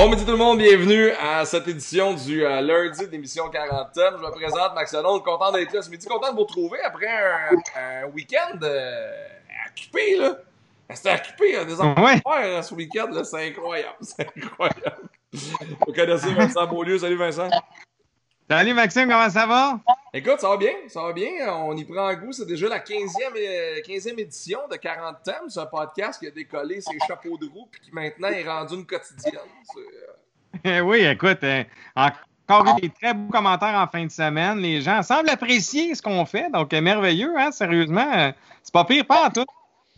[0.00, 4.14] Bon midi tout le monde, bienvenue à cette édition du euh, lundi d'émission 40 tonnes.
[4.16, 7.06] Je me présente Max Arnold, content d'être là ce midi, content de vous retrouver après
[7.06, 9.12] un, un week-end euh,
[9.68, 10.38] occupé là.
[10.94, 12.18] C'était occupé, hein, des enfants Ouais.
[12.24, 15.02] hein, ce week-end là, c'est incroyable, c'est incroyable.
[15.34, 17.50] Vous connaissez Vincent Beaulieu, salut Vincent.
[18.50, 19.78] Salut Maxime, comment ça va?
[20.12, 22.80] Écoute, ça va bien, ça va bien, on y prend un goût, c'est déjà la
[22.80, 23.06] 15e,
[23.36, 27.46] euh, 15e édition de 40 thèmes, c'est un podcast qui a décollé ses chapeaux de
[27.46, 29.38] roue puis qui maintenant est rendu une quotidienne.
[29.76, 31.62] Euh, Eh oui, écoute, euh,
[31.94, 34.58] encore eu des très beaux commentaires en fin de semaine.
[34.58, 38.32] Les gens semblent apprécier ce qu'on fait, donc euh, merveilleux, hein, sérieusement.
[38.64, 39.46] c'est pas pire, pas en tout.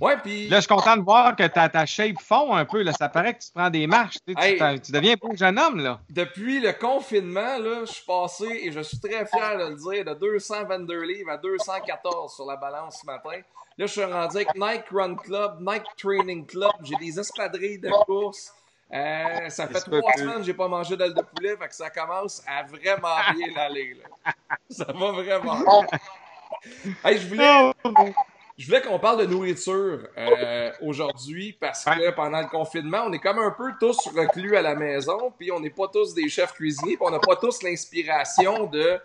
[0.02, 2.82] Ouais, puis Là, je suis content de voir que ta, ta shape fond un peu.
[2.82, 4.16] Là, ça paraît que tu prends des marches.
[4.26, 4.58] Tu, sais, tu Hey.
[4.58, 6.00] t'en- tu deviens un beau jeune homme, là.
[6.10, 10.04] depuis le confinement, là, je suis passé, et je suis très fier de le dire,
[10.04, 13.30] de 222 livres à 214 sur la balance ce matin.
[13.78, 17.88] Là, je suis rendu avec Nike Run Club, Nike Training Club, j'ai des espadrilles de
[18.04, 18.52] course.
[18.92, 21.74] Euh, ça fait trois que- semaines que j'ai pas mangé d'aile de poulet, fait que
[21.74, 23.94] ça commence à vraiment bien l'aller.
[24.02, 24.32] là.
[24.68, 25.84] Ça va vraiment.
[27.04, 27.72] Hey, je voulais,
[28.58, 33.18] je voulais qu'on parle de nourriture euh, aujourd'hui parce que pendant le confinement, on est
[33.18, 36.52] comme un peu tous reclus à la maison, puis on n'est pas tous des chefs
[36.52, 38.98] cuisiniers, puis on n'a pas tous l'inspiration de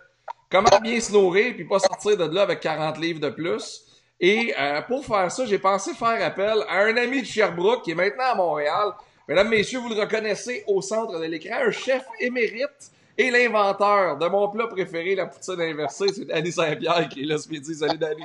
[0.50, 3.84] comment bien se nourrir, puis pas sortir de là avec 40 livres de plus.
[4.20, 7.92] Et euh, pour faire ça, j'ai pensé faire appel à un ami de Sherbrooke qui
[7.92, 8.92] est maintenant à Montréal.
[9.28, 14.26] Mesdames, messieurs, vous le reconnaissez au centre de l'écran, un chef émérite et l'inventeur de
[14.26, 17.74] mon plat préféré, la poutine inversée, c'est Danny Saint-Pierre qui est là ce midi.
[17.74, 18.24] Salut Danny.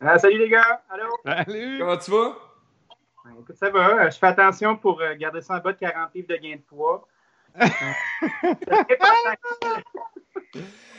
[0.00, 1.08] Ah, salut les gars, allô?
[1.24, 1.78] Salut!
[1.78, 2.36] Comment tu vas?
[3.24, 4.04] Ben, Écoute, ça va.
[4.04, 6.56] euh, Je fais attention pour euh, garder ça en bas de 40 livres de gain
[6.56, 7.06] de poids.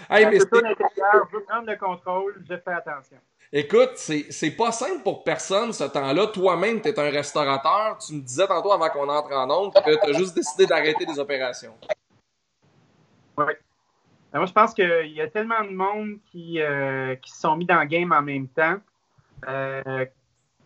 [0.09, 3.17] Hey, mais c'est ça c'est- l'intérieur, je veux prendre le contrôle, je fais attention.
[3.51, 6.27] écoute, c'est c'est pas simple pour personne ce temps-là.
[6.27, 7.97] Toi-même, tu es un restaurateur.
[7.97, 11.05] Tu me disais tantôt avant qu'on entre en onde que tu as juste décidé d'arrêter
[11.05, 11.73] des opérations.
[14.31, 17.55] Ben, moi, je pense qu'il y a tellement de monde qui, euh, qui se sont
[17.55, 18.77] mis dans le game en même temps.
[19.47, 20.05] Euh,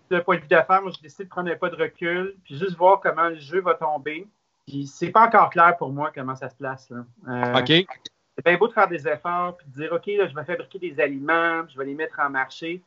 [0.09, 2.57] de point de vue d'affaires, moi, j'ai décidé de prendre un pas de recul, puis
[2.57, 4.27] juste voir comment le jeu va tomber.
[4.67, 6.89] Puis c'est pas encore clair pour moi comment ça se place.
[6.89, 7.05] Là.
[7.27, 7.67] Euh, OK.
[7.67, 10.79] c'est bien beau de faire des efforts puis de dire OK, là, je vais fabriquer
[10.79, 12.81] des aliments, puis je vais les mettre en marché.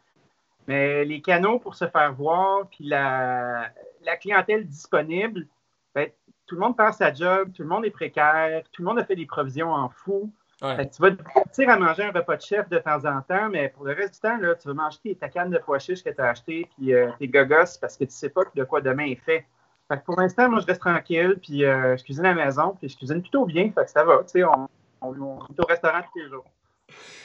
[0.66, 3.70] Mais les canaux pour se faire voir, puis la,
[4.02, 5.46] la clientèle disponible,
[5.94, 6.08] ben,
[6.46, 9.04] tout le monde perd sa job, tout le monde est précaire, tout le monde a
[9.04, 10.32] fait des provisions en fou.
[10.64, 10.76] Ouais.
[10.76, 13.20] Fait que tu vas te divertir à manger un repas de chef de temps en
[13.20, 15.58] temps, mais pour le reste du temps, là, tu vas manger tes- ta canne de
[15.58, 18.42] pois chiches que tu as acheté, puis euh, tes gogos parce que tu sais pas
[18.54, 19.44] de quoi demain est fait.
[19.88, 22.74] Fait que pour l'instant, moi, je reste tranquille, puis euh, je cuisine à la maison,
[22.80, 24.18] puis je cuisine plutôt bien, fait que ça va.
[24.24, 24.68] Tu sais, on,
[25.02, 26.44] on, on est au restaurant tous les jours.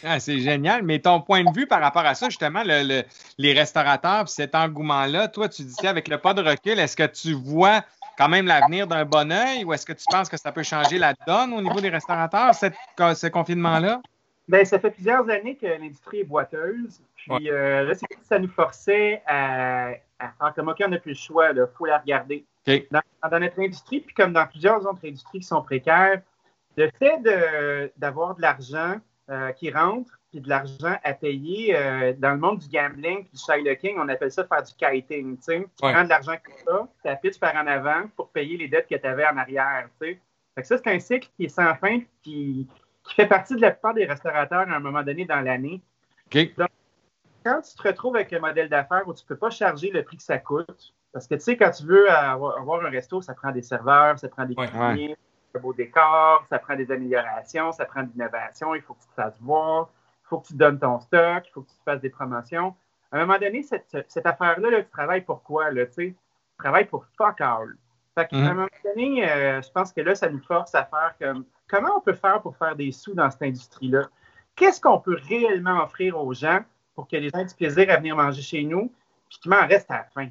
[0.04, 0.84] Ah, c'est génial.
[0.84, 3.04] Mais ton point de vue par rapport à ça, justement, le- le-
[3.38, 6.96] les restaurateurs, puis cet engouement-là, toi, tu dis ça avec le pas de recul, est-ce
[6.96, 7.82] que tu vois
[8.20, 11.00] quand même l'avenir d'un bon œil ou est-ce que tu penses que ça peut changer
[11.00, 14.02] la donne au niveau des restaurateurs, cette- ce confinement-là?
[14.48, 17.02] Ben, ça fait plusieurs années que l'industrie est boiteuse.
[17.16, 17.94] Puis euh, là,
[18.24, 21.86] ça nous forçait à, à faire comme OK, on n'a plus le choix, il faut
[21.86, 22.46] la regarder.
[22.92, 26.22] Dans, dans notre industrie, puis comme dans plusieurs autres industries qui sont précaires,
[26.78, 28.96] le fait de- d'avoir de, l'argent
[29.30, 33.32] euh, qui rentre, puis de l'argent à payer, euh, dans le monde du gambling, puis
[33.34, 35.38] du Shylocking, on appelle ça faire du kiting.
[35.40, 35.66] Tu Ouais.
[35.80, 36.34] prends de l'argent
[37.04, 39.38] tu as, tu pitches par en avant pour payer les dettes que tu avais en
[39.38, 39.90] arrière.
[40.00, 40.20] Tu sais.
[40.56, 42.68] Fait que ça, c'est un cycle qui est sans fin, qui,
[43.04, 45.82] qui fait partie de la plupart des restaurateurs à un moment donné dans l'année.
[46.28, 46.54] OK.
[47.46, 50.04] Quand tu te retrouves avec un modèle d'affaires où tu ne peux pas charger le
[50.04, 53.34] prix que ça coûte, parce que tu sais, quand tu veux avoir, un resto, ça
[53.34, 54.68] prend des serveurs, ça prend des Ouais.
[54.68, 55.18] cuisiniers,
[55.56, 59.14] un beau décor, ça prend des améliorations, ça prend de l'innovation, il faut que tu
[59.16, 59.90] fasses voir,
[60.30, 62.76] faut que tu donnes ton stock, il faut que tu fasses des promotions.
[63.12, 65.72] À un moment donné, cette, cette affaire-là, là, tu travailles pour quoi?
[65.72, 66.16] Là, tu
[66.58, 67.76] travailles pour fuck all.
[68.16, 68.46] Fait qu'à Mhm.
[68.48, 71.98] un moment donné, euh, je pense que là, ça nous force à faire comme comment
[71.98, 74.04] on peut faire pour faire des sous dans cette industrie-là?
[74.56, 76.60] Qu'est-ce qu'on peut réellement offrir aux gens
[76.96, 78.92] pour que les gens aient du plaisir à venir manger chez nous,
[79.30, 80.28] puis qu'ils m'en restent à la fin?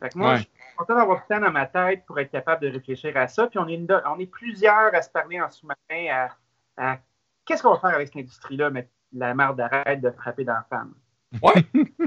[0.00, 0.36] Fait que moi, Ouais.
[0.36, 3.26] je suis content d'avoir du temps dans ma tête pour être capable de réfléchir à
[3.28, 3.46] ça.
[3.48, 6.28] Puis on est, une- on est plusieurs à se parler en sous-marin
[6.78, 6.98] à, à
[7.44, 10.66] qu'est-ce qu'on va faire avec cette industrie-là, mais la marde d'arrête de frapper dans la
[10.68, 10.94] femme.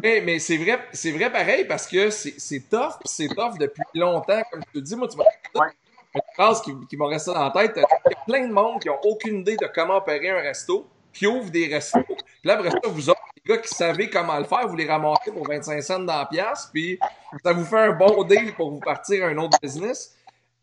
[0.01, 3.83] Mais, mais c'est vrai, c'est vrai pareil parce que c'est c'est tough, c'est tough depuis
[3.95, 4.41] longtemps.
[4.51, 5.23] Comme je te dis, moi, tu m'as
[5.55, 5.67] Ouais.
[6.15, 7.73] une phrase qui, qui m'a resté dans la tête.
[7.75, 7.81] Il
[8.11, 11.27] y a plein de monde qui n'ont aucune idée de comment opérer un resto, qui
[11.27, 11.99] ouvrent des restos.
[12.07, 14.87] Puis là, après ça, vous autres, les gars qui savez comment le faire, vous les
[14.87, 16.97] ramassez pour 25 cents dans la pièce, puis
[17.43, 20.15] ça vous fait un bon deal pour vous partir à un autre business.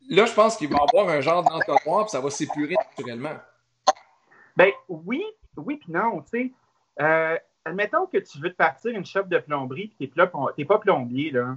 [0.09, 3.37] Là, je pense qu'il va y avoir un genre d'entonnoir, puis ça va s'épurer naturellement.
[4.57, 5.23] Ben oui,
[5.59, 6.53] oui puis non, tu sais.
[7.01, 10.65] Euh, admettons que tu veux te partir une shop de plomberie puis t'es pla- t'es
[10.65, 11.57] pas plombier, là.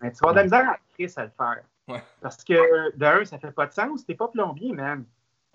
[0.00, 1.62] Tu vas avoir de la misère à Chris à le faire.
[2.20, 4.04] Parce que, d'un, ça fait pas de sens.
[4.04, 5.04] T'es pas plombier, man.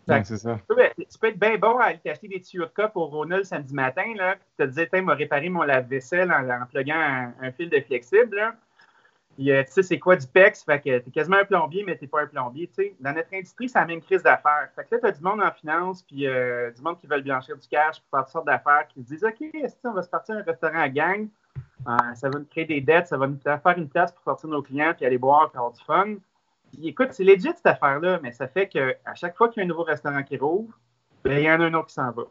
[0.07, 0.59] c'est ça.
[0.69, 0.75] Tu
[1.19, 3.73] peux, être bien bon à aller t'acheter des tuyaux de cas pour Rona le samedi
[3.73, 7.69] matin, là, puis te dire, tiens, m'a réparé mon lave-vaisselle en, en pluguant un, fil
[7.69, 8.55] de flexible, là.
[9.35, 10.63] Puis, euh, tu sais, c'est quoi du PEX?
[10.63, 12.67] Fait que t'es quasiment un plombier, mais t'es pas un plombier.
[12.67, 14.69] Tu sais, dans notre industrie, c'est la même crise d'affaires.
[14.75, 17.57] Fait que là, t'as du monde en finance, puis euh, du monde qui veulent blanchir
[17.57, 19.43] du cash pour faire toutes sortes d'affaires, qui se disent, OK,
[19.85, 21.27] on va se partir à un restaurant à gang?
[21.87, 24.49] Euh, ça va nous créer des dettes, ça va nous faire une place pour sortir
[24.49, 26.15] nos clients, puis aller boire, puis avoir du fun.
[26.71, 29.65] Puis, écoute, c'est legit cette affaire-là, mais ça fait qu'à chaque fois qu'il y a
[29.65, 30.77] un nouveau restaurant qui rouvre,
[31.23, 32.23] ben, il y en a un autre qui s'en va.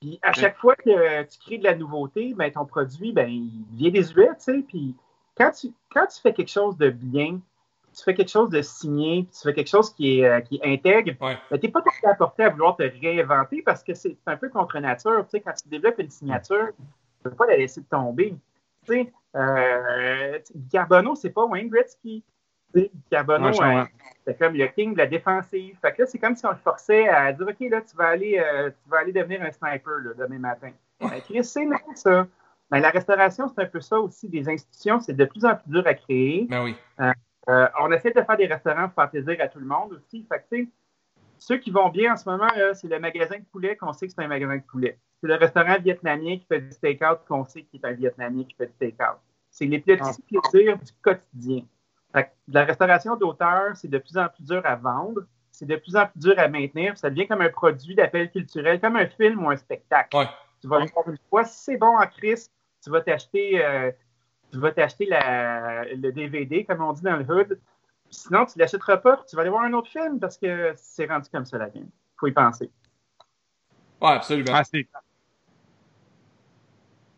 [0.00, 3.64] Puis à chaque fois que tu crées de la nouveauté, ben, ton produit, ben, il
[3.72, 4.94] devient désuet, tu sais, puis
[5.36, 7.40] quand tu, quand tu fais quelque chose de bien,
[7.96, 11.12] tu fais quelque chose de signé, tu fais quelque chose qui est, euh, qui intègre,
[11.18, 14.36] ben, tu n'es pas tout à apporté à vouloir te réinventer parce que c'est un
[14.36, 15.24] peu contre nature.
[15.24, 16.82] Tu sais, quand tu développes une signature, tu
[17.24, 18.36] ne peux pas la laisser tomber.
[18.86, 20.38] Tu sais, euh,
[20.70, 22.22] Carbonneau, c'est pas Wayne Gretzky.
[23.10, 23.84] Carbonneau, euh,
[24.26, 25.78] c'est comme le king de la défensive.
[25.80, 28.08] Fait que là, c'est comme si on le forçait à dire OK, là, tu vas
[28.08, 30.70] aller, euh, tu vas aller devenir un sniper là, demain matin.
[31.00, 32.26] Ben, Chris, c'est ça.
[32.70, 34.28] Ben, la restauration, c'est un peu ça aussi.
[34.28, 36.46] Des institutions, c'est de plus en plus dur à créer.
[36.48, 36.74] Ben oui.
[37.00, 37.12] Euh,
[37.48, 40.26] euh, on essaie de faire des restaurants pour faire plaisir à tout le monde aussi.
[40.28, 40.68] Fait que,
[41.38, 44.14] ceux qui vont bien en ce moment, c'est le magasin de poulet qu'on sait que
[44.14, 44.98] c'est un magasin de poulet.
[45.20, 48.54] C'est le restaurant vietnamien qui fait du steak-out qu'on sait qu'il est un vietnamien qui
[48.56, 49.18] fait du steak-out.
[49.50, 50.40] C'est les petits ah.
[50.50, 51.62] plaisirs du quotidien.
[52.12, 55.22] Fait que, la restauration d'auteur, c'est de plus en plus dur à vendre.
[55.52, 56.98] C'est de plus en plus dur à maintenir.
[56.98, 60.16] Ça devient comme un produit d'appel culturel, comme un film ou un spectacle.
[60.60, 61.44] Tu vas le voir une fois.
[61.44, 62.50] Si c'est bon en crise,
[62.82, 63.90] tu vas t'acheter euh,
[64.52, 67.58] tu vas t'acheter le DVD, comme on dit dans le hood.
[68.10, 71.06] Sinon, tu ne l'achèteras pas, tu vas aller voir un autre film parce que c'est
[71.06, 71.88] rendu comme ça la game.
[71.88, 72.70] Il faut y penser.
[74.00, 74.52] Oui, absolument.
[74.54, 74.62] Ah,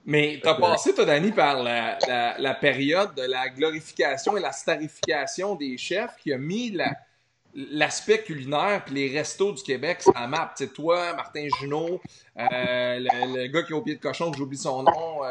[0.07, 1.99] Mais tu as passé, toi, Danny, par la,
[2.39, 6.97] la, période de la glorification et la starification des chefs qui a mis la,
[7.55, 10.53] l'aspect culinaire puis les restos du Québec ça map.
[10.57, 12.01] Tu sais, toi, Martin Junot,
[12.39, 15.25] euh, le, gars qui est au pied de cochon, j'oublie son nom.
[15.25, 15.31] Euh,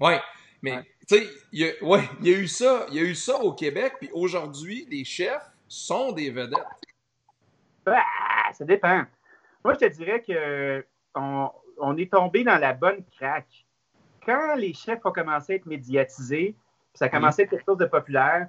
[0.00, 0.20] ouais,
[0.62, 3.02] mais tu sais, il y, a, ouais, il y a eu ça, il y a
[3.02, 6.58] eu ça au Québec, puis aujourd'hui, les chefs sont des vedettes.
[7.86, 9.04] Ah, ça dépend.
[9.64, 10.84] Moi, je te dirais que
[11.14, 13.66] on, on est tombé dans la bonne craque.
[14.24, 16.54] Quand les chefs ont commencé à être médiatisés,
[16.94, 18.48] ça a commencé à être quelque chose de populaire,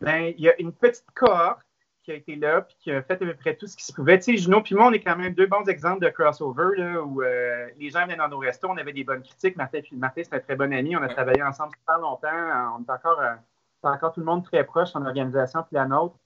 [0.00, 1.67] ben, il y a une petite cohorte
[2.08, 3.92] qui a été là puis qui a fait à peu près tout ce qui se
[3.92, 4.18] pouvait.
[4.18, 7.02] Tu sais, Juno puis moi, on est quand même deux bons exemples de crossover là,
[7.02, 9.56] où euh, les gens venaient dans nos restos, on avait des bonnes critiques.
[9.56, 10.96] Martin, puis Martin c'est un très bon ami.
[10.96, 12.76] On a travaillé ensemble super longtemps.
[12.78, 13.34] On est encore, euh,
[13.82, 16.16] encore tout le monde très proche en organisation puis la nôtre.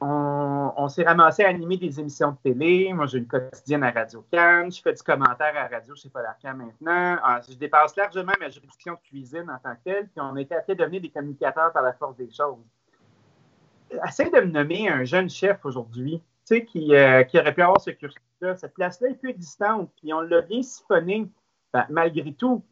[0.00, 2.92] On, s'est ramassé à animer des émissions de télé.
[2.92, 4.70] Moi, j'ai une quotidienne à Radio Cannes.
[4.70, 7.18] Je fais du commentaire à Radio chez Polarcan maintenant.
[7.22, 10.08] Ah, je dépasse largement ma juridiction de cuisine en tant que telle.
[10.08, 12.64] Puis on a été appelés à devenir des communicateurs par la force des choses
[14.06, 17.62] essaye de me nommer un jeune chef aujourd'hui, tu sais, qui, euh, qui, aurait pu
[17.62, 18.56] avoir ce cursus-là.
[18.56, 21.30] Cette place-là est plus existante, puis on l'a bien siphonné,
[21.72, 22.62] ben, malgré tout.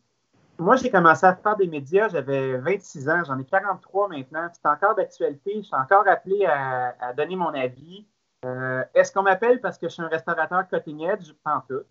[0.59, 4.49] Moi, j'ai commencé à faire des médias, j'avais 26 ans, j'en ai 43 maintenant.
[4.53, 8.07] C'est encore d'actualité, je suis encore appelé à, donner mon avis.
[8.45, 11.33] Euh, est-ce qu'on m'appelle parce que je suis un restaurateur cutting edge?
[11.45, 11.83] Pas tout.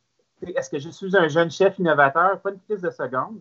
[0.42, 2.40] Est-ce que je suis un jeune chef innovateur?
[2.42, 3.40] Pas une crise de seconde.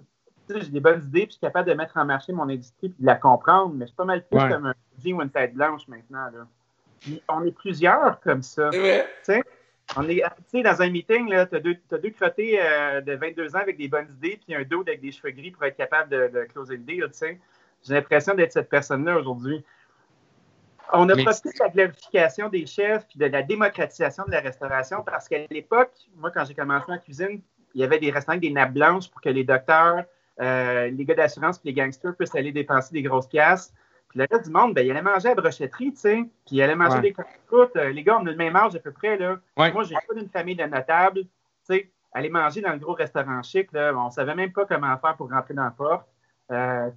[0.49, 3.03] J'ai des bonnes idées, puis je suis capable de mettre en marché mon industrie et
[3.03, 4.75] de la comprendre, mais je suis pas mal plus comme un
[5.13, 6.31] ou une tête blanche maintenant.
[6.31, 6.47] Là.
[7.29, 8.71] on est plusieurs comme ça.
[9.23, 9.43] C'est
[9.97, 10.23] On est,
[10.63, 13.89] dans un meeting, tu as deux, as deux crottés euh, de 22 ans avec des
[13.89, 16.83] bonnes idées, puis un dos avec des cheveux gris pour être capable de, closer le
[16.83, 17.07] deal.
[17.83, 19.63] J'ai l'impression d'être cette personne-là aujourd'hui.
[20.93, 25.03] On a profité de la glorification des chefs puis de la démocratisation de la restauration
[25.03, 27.41] parce qu'à l'époque, moi, quand j'ai commencé en cuisine,
[27.75, 30.05] il y avait des restaurants avec des nappes blanches pour que les docteurs,
[30.41, 33.73] euh, les gars d'assurance et les gangsters puissent aller dépenser des grosses pièces.
[34.15, 36.23] Puis le reste du monde, ben, il allait manger à la brochetterie, tu sais.
[36.47, 38.79] Puis il allait manger des écoute, euh, les gars, on a le même âge à
[38.79, 39.39] peu près, là.
[39.57, 41.29] Moi, j'ai pas d'une famille de notables, tu
[41.65, 41.91] sais.
[42.13, 45.31] Aller manger dans le gros restaurant chic, là, on savait même pas comment faire pour
[45.31, 46.07] rentrer dans la porte.
[46.53, 46.91] Euh,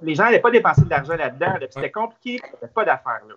[0.00, 1.54] les gens n'allaient pas dépenser de l'argent là-dedans.
[1.68, 3.34] C'était compliqué, il n'y avait pas d'affaires, là.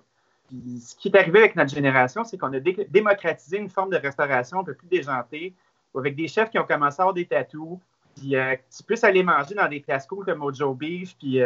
[0.47, 3.97] Puis, ce qui est arrivé avec notre génération, c'est qu'on a démocratisé une forme de
[3.97, 5.55] restauration un peu plus déjantée,
[5.95, 7.79] avec des chefs qui ont commencé à avoir des tatous,
[8.15, 11.41] puis euh, tu puisses aller manger dans des places cool comme Mojo Beef, puis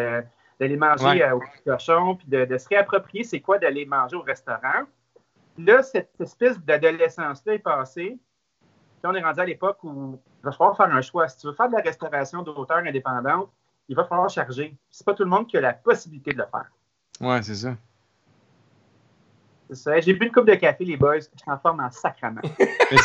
[0.60, 4.86] d'aller manger euh, au cochon, puis de, se réapproprier c'est quoi d'aller manger au restaurant.
[5.58, 8.18] Là, cette espèce d'adolescence-là est passée.
[8.62, 11.28] Puis on est rendu à l'époque où il va falloir faire un choix.
[11.28, 13.50] Si tu veux faire de la restauration d'auteur indépendante,
[13.88, 14.78] il va falloir charger.
[14.90, 16.70] C'est pas tout le monde qui a la possibilité de le faire.
[17.22, 17.76] Ouais, c'est ça.
[19.70, 20.00] C'est ça.
[20.00, 21.20] J'ai bu une coupe de café, les boys.
[21.20, 22.42] Je suis en forme en sacrament.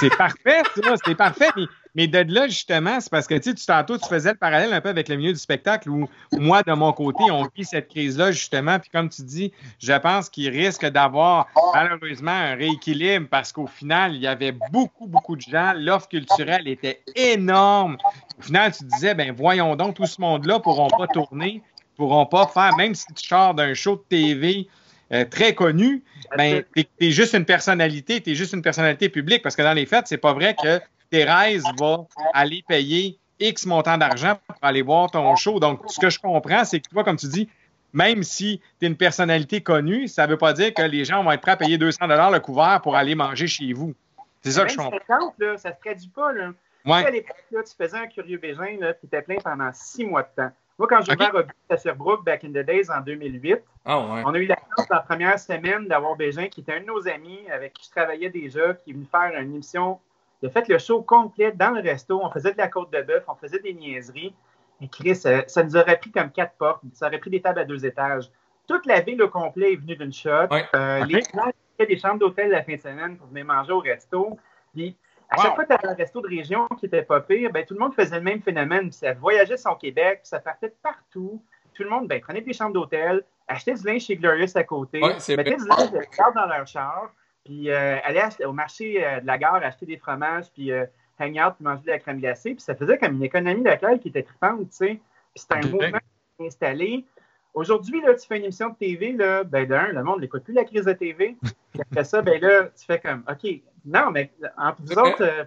[0.00, 0.94] c'est parfait, ça.
[1.04, 1.50] C'est parfait.
[1.56, 4.88] mais de là, justement, c'est parce que tu tantôt, tu faisais le parallèle un peu
[4.88, 8.78] avec le milieu du spectacle où moi, de mon côté, on vit cette crise-là, justement.
[8.80, 14.14] Puis comme tu dis, je pense qu'il risque d'avoir malheureusement un rééquilibre parce qu'au final,
[14.14, 15.72] il y avait beaucoup, beaucoup de gens.
[15.76, 17.96] L'offre culturelle était énorme.
[18.38, 21.96] Au final, tu disais, ben voyons donc, tout ce monde-là ne pourront pas tourner, ne
[21.96, 24.68] pourront pas faire, même si tu sors d'un show de TV
[25.12, 26.02] euh, très connu,
[26.36, 29.42] ben, tu es, juste une personnalité, tu es juste une personnalité publique.
[29.42, 30.80] Parce que dans les faits, c'est pas vrai que
[31.10, 35.60] Thérèse va aller payer X montant d'argent pour aller voir ton show.
[35.60, 37.48] Donc, ce que je comprends, c'est que toi, comme tu dis,
[37.92, 41.22] même si tu es une personnalité connue, ça ne veut pas dire que les gens
[41.22, 43.94] vont être prêts à payer 200 le couvert pour aller manger chez vous.
[44.42, 45.34] C'est ça que je comprends.
[45.38, 46.32] Là, ça se traduit pas.
[46.32, 46.50] Là.
[46.84, 47.06] Ouais.
[47.06, 50.50] À l'époque, tu faisais un curieux bégin, tu étais plein pendant six mois de temps.
[50.78, 51.30] Moi, quand j'ai okay.
[51.30, 54.22] ouvert à Sherbrooke, back in the days, en 2008, ah, ouais.
[54.26, 57.06] on a eu la chance, la première semaine, d'avoir Bégin, qui était un de nos
[57.06, 60.00] amis, avec qui je travaillais déjà, qui est venu faire une émission.
[60.44, 62.20] Il a fait le show complet dans le resto.
[62.22, 64.34] On faisait de la côte de bœuf, on faisait des niaiseries.
[64.82, 66.82] Et Chris, ça, euh, ça, nous aurait pris comme quatre portes.
[66.92, 68.30] Ça aurait pris des tables à deux étages.
[68.66, 70.48] Toute la ville au complet est venue d'une shot.
[70.50, 70.66] Ouais.
[70.74, 71.14] Euh, okay.
[71.14, 74.38] Les gens fait des chambres d'hôtel la fin de semaine pour venir manger au resto.
[74.74, 74.94] Puis,
[75.30, 75.54] à chaque wow.
[75.54, 77.80] fois que tu avais un resto de région qui n'était pas pire, ben, tout le
[77.80, 78.92] monde faisait le même phénomène.
[78.92, 81.42] Ça voyageait son Québec, ça partait de partout.
[81.72, 85.00] Tout le monde ben, prenait des chambres d'hôtel, achetait du linge chez Glorious à côté,
[85.02, 89.20] ouais, mettait du linge de garde dans leur char, puis euh, allait au marché euh,
[89.20, 90.86] de la gare acheter des fromages, puis euh,
[91.18, 92.54] hang out, puis manger de la crème glacée.
[92.54, 95.00] Puis ça faisait comme une économie locale qui était trippante, tu sais.
[95.34, 95.98] Puis c'était un mouvement
[96.40, 97.04] installé.
[97.52, 100.54] Aujourd'hui, là, tu fais une émission de TV, là, ben d'un, le monde n'écoute plus
[100.54, 101.36] la crise de TV.
[101.72, 103.48] Puis après ça, ben là, tu fais comme, OK,
[103.84, 105.22] non, mais entre vous autres.
[105.22, 105.44] Euh,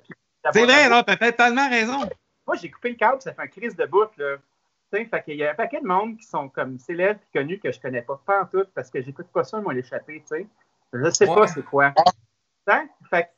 [0.53, 2.07] c'est vrai, non, t'as totalement raison.
[2.45, 4.37] Moi, j'ai coupé le câble, ça fait un crise de bout, là.
[4.89, 7.59] T'sais, fait qu'il y a un paquet de monde qui sont comme célèbres et connus
[7.59, 10.27] que je connais pas, pas en tout, parce que j'écoute pas ça, moi, l'échappé, tu
[10.27, 10.47] sais.
[10.93, 11.35] Je sais ouais.
[11.35, 11.93] pas c'est quoi.
[13.09, 13.29] Fait que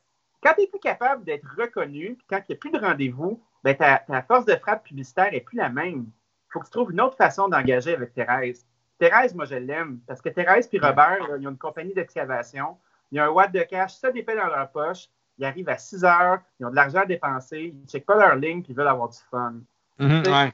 [0.42, 3.44] quand tu es plus capable d'être reconnu, puis quand il n'y a plus de rendez-vous,
[3.64, 6.06] ben ta, ta, force de frappe publicitaire est plus la même.
[6.06, 8.66] Il faut que tu trouves une autre façon d'engager avec Thérèse.
[8.98, 12.78] Thérèse, moi, je l'aime, parce que Thérèse et Robert, là, ils ont une compagnie d'excavation.
[13.12, 15.10] Ils ont un watt de cash, ça dépend dans leur poche.
[15.38, 18.18] Ils arrivent à 6 heures, ils ont de l'argent à dépenser, ils ne checkent pas
[18.18, 19.56] leur ligne, puis ils veulent avoir du fun.
[20.00, 20.54] Mm -hmm, ouais.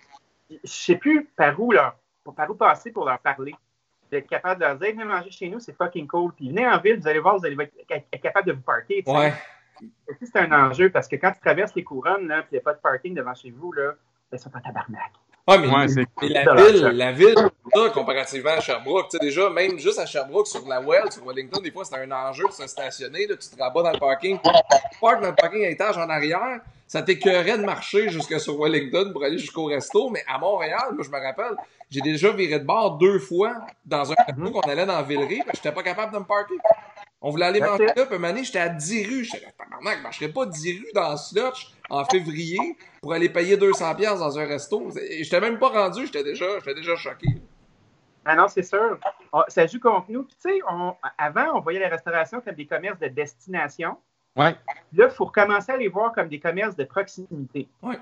[0.50, 1.96] Je ne sais plus par où, leur,
[2.36, 3.56] par où passer pour leur parler.
[4.12, 6.32] D'être capable de leur dire, venez manger chez nous, c'est fucking cool.
[6.34, 7.58] Puis venez en ville, vous allez voir, vous allez
[7.90, 9.04] être capable de vous parker.
[9.08, 9.34] Ouais.
[10.22, 12.62] C'est un enjeu parce que quand tu traverses les couronnes, là, puis il n'y a
[12.62, 13.94] pas de parking devant chez vous, là,
[14.32, 15.12] ben, ils sont en tabarnak.
[15.48, 15.86] Ah, mais, ouais,
[16.22, 17.36] mais la, ville, la ville,
[17.72, 21.24] ça, comparativement à Sherbrooke, tu sais, déjà, même juste à Sherbrooke, sur la Well, sur
[21.24, 24.00] Wellington, des fois, c'est un enjeu de se stationner, là, tu te rabats dans le
[24.00, 26.62] parking, tu parques dans le parking à étage en arrière,
[26.96, 31.04] ça t'écœurait de marcher jusque sur Wellington pour aller jusqu'au resto, mais à Montréal, moi,
[31.04, 31.58] je me rappelle,
[31.90, 33.54] j'ai déjà viré de bord deux fois
[33.86, 36.56] dans un resto qu'on allait dans Villeray, parce que j'étais pas capable de me parker.
[37.20, 39.26] On voulait aller manger là, puis année, j'étais à 10 rues.
[39.26, 43.96] J'étais tabarnak, je marcherais pas 10 rues dans Slotch en février pour aller payer 200
[43.96, 44.88] pièces dans un resto.
[45.20, 47.28] J'étais même pas rendu, j'étais déjà, déjà choqué.
[48.24, 48.98] Ah non, c'est sûr.
[49.50, 50.24] Ça joue contre nous.
[50.24, 50.60] tu sais,
[51.18, 53.98] avant, on voyait la restauration comme des commerces de destination.
[54.36, 54.56] Ouais.
[54.94, 57.70] Là, il faut recommencer à les voir comme des commerces de proximité.
[57.82, 58.00] Ouais.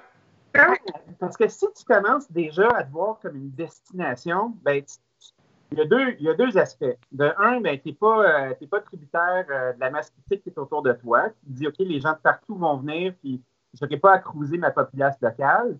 [1.19, 4.95] Parce que si tu commences déjà à te voir comme une destination, ben, tu
[5.73, 6.97] il y, a deux, il y a deux aspects.
[7.11, 10.49] De un, ben, tu n'es pas, euh, pas tributaire euh, de la masse critique qui
[10.49, 11.29] est autour de toi.
[11.29, 13.41] Tu dis, OK, les gens de partout vont venir, puis
[13.73, 15.79] je n'aurai pas à cruiser ma population locale.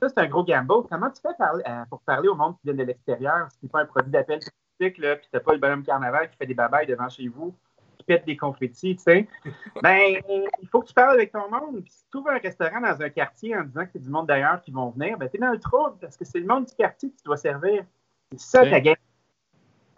[0.00, 0.86] Ça, c'est un gros gamble.
[0.88, 3.50] Comment tu fais parler, euh, pour parler au monde qui vient de l'extérieur?
[3.50, 5.82] Si tu n'es pas un produit d'appel critique, là, puis tu n'as pas le bonhomme
[5.82, 7.67] carnaval qui fait des babayes devant chez vous, qui
[8.08, 9.28] pète des confettis, tu sais?
[9.82, 11.82] ben, il faut que tu parles avec ton monde.
[11.82, 14.26] Puis si tu trouves un restaurant dans un quartier en disant que c'est du monde
[14.26, 16.64] d'ailleurs qui vont venir, ben, tu es dans le trouble parce que c'est le monde
[16.64, 17.84] du quartier que tu dois servir.
[18.32, 18.96] C'est ça ta game.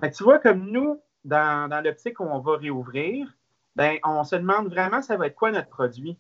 [0.03, 3.27] Tu vois, comme nous, dans, dans l'optique où on va réouvrir,
[3.77, 6.19] ben, on se demande vraiment ça va être quoi notre produit?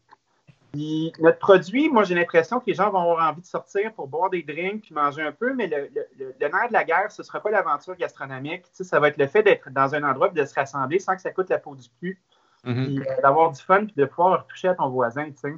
[0.72, 4.06] Puis notre produit, moi j'ai l'impression que les gens vont avoir envie de sortir pour
[4.08, 7.10] boire des drinks puis manger un peu, mais le, le, le nerf de la guerre,
[7.10, 8.62] ce ne sera pas l'aventure gastronomique.
[8.62, 10.98] Tu sais, ça va être le fait d'être dans un endroit et de se rassembler
[10.98, 12.20] sans que ça coûte la peau du cul.
[12.64, 12.84] Mm -hmm.
[12.84, 15.54] Puis euh, d'avoir du fun puis de pouvoir toucher à ton voisin, tu sais.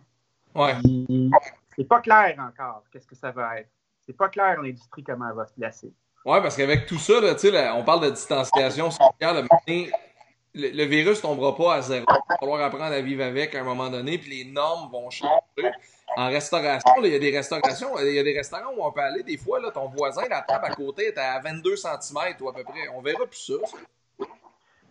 [0.55, 0.75] Ouais.
[1.77, 3.71] C'est pas clair encore qu'est-ce que ça va être.
[4.07, 5.93] C'est pas clair l'industrie comment elle va se placer.
[6.25, 9.91] Oui, parce qu'avec tout ça, là, là, on parle de distanciation sociale, mais
[10.55, 12.05] le, le virus ne tombera pas à zéro.
[12.09, 15.11] Il va falloir apprendre à vivre avec à un moment donné, puis les normes vont
[15.11, 15.71] changer.
[16.17, 19.01] En restauration, il y a des restaurations, il y a des restaurants où on peut
[19.01, 22.49] aller des fois, là, ton voisin, la table à côté est à 22 cm ou
[22.49, 22.89] à peu près.
[22.95, 23.67] On verra plus ça.
[23.67, 24.27] ça.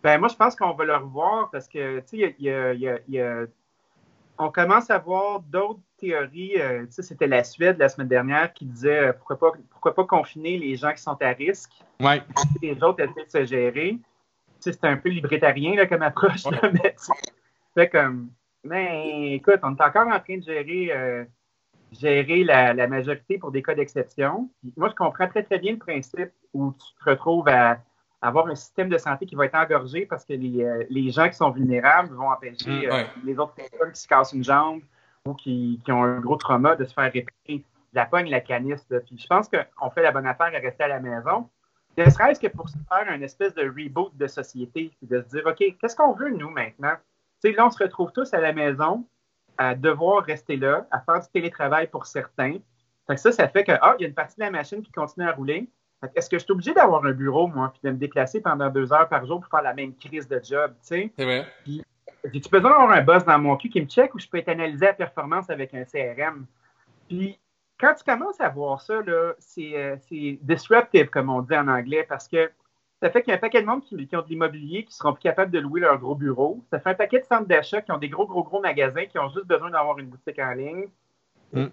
[0.02, 2.72] Ben, moi, je pense qu'on va le revoir parce que, tu sais, il y a,
[2.74, 3.46] y a, y a
[4.38, 6.60] on commence à voir d'autres théories.
[6.60, 10.58] Euh, c'était la Suède la semaine dernière qui disait euh, pourquoi, pas, pourquoi pas confiner
[10.58, 11.72] les gens qui sont à risque.
[12.00, 12.22] Ouais.
[12.62, 13.98] Les autres essaient de se gérer.
[14.62, 16.94] C'est un peu libertarien là, comme approche, là, mais
[17.74, 18.30] fait comme
[18.64, 21.24] Mais écoute, on est encore en train de gérer, euh,
[21.90, 24.50] gérer la, majorité pour des cas d'exception.
[24.76, 27.78] Moi, je comprends très, très bien le principe où tu te retrouves à
[28.20, 31.28] avoir un système de santé qui va être engorgé parce que les, euh, les gens
[31.28, 34.80] qui sont vulnérables vont empêcher mm, euh, les autres personnes qui se cassent une jambe
[35.26, 38.86] ou qui, qui, ont un gros trauma de se faire répéter la pogne, la canisse.
[39.06, 41.48] Puis je pense qu'on fait la bonne affaire à rester à la maison.
[41.98, 45.46] Ne serait-ce que pour se faire un espèce de reboot de société, de se dire,
[45.46, 46.96] OK, qu'est-ce qu'on veut, nous, maintenant?
[47.42, 49.04] sais, là, on se retrouve tous à la maison
[49.58, 52.54] à devoir rester là, à faire du télétravail pour certains.
[53.06, 54.82] Fait que ça, ça fait que, ah, il y a une partie de la machine
[54.82, 55.68] qui continue à rouler.
[56.16, 58.92] Est-ce que je suis obligé d'avoir un bureau, moi, puis de me déplacer pendant deux
[58.92, 61.12] heures par jour pour faire la même crise de job, tu sais?
[61.16, 61.46] C'est vrai.
[61.66, 64.48] J'ai-tu besoin d'avoir un boss dans mon cul qui me check ou je peux être
[64.48, 66.46] analysé la performance avec un CRM?
[67.08, 67.38] Puis,
[67.82, 72.28] quand tu commences à voir ça, euh, c'est disruptive, comme on dit en anglais, parce
[72.28, 72.48] que
[73.02, 75.12] ça fait qu'il y a un paquet de monde qui, ont de l'immobilier qui seront
[75.12, 76.62] plus capables de louer leur gros bureau.
[76.70, 79.18] Ça fait un paquet de centres d'achat qui ont des gros, gros, gros magasins qui
[79.18, 80.86] ont juste besoin d'avoir une boutique en ligne.
[81.52, 81.66] Mm.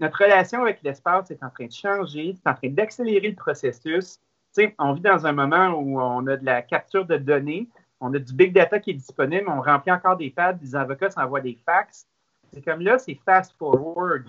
[0.00, 4.20] Notre, relation avec l'espace est en train de changer, c'est en train d'accélérer le processus.
[4.78, 7.66] on vit dans un moment où on a de la capture de données,
[8.00, 11.10] on a du big data qui est disponible, on remplit encore des pads, des avocats
[11.10, 12.06] s'envoient des fax.
[12.52, 14.26] C'est comme là, c'est fast forward.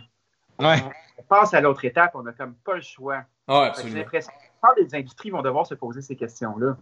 [0.59, 3.23] On, passe à l'autre étape, on n'a comme pas le choix.
[3.47, 4.03] Ah, absolument
[4.75, 6.77] des industries vont devoir se poser ces questions-là.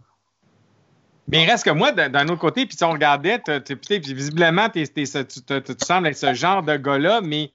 [1.27, 3.41] Mais il reste que moi, d'un autre côté, puis si on regardait,
[3.89, 7.51] visiblement, tu, sembles être ce genre de gars-là, mais